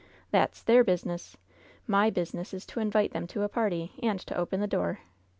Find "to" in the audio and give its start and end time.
2.65-2.79, 3.27-3.43, 4.21-4.35